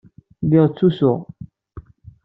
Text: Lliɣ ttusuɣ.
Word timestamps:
Lliɣ 0.43 0.65
ttusuɣ. 0.69 1.19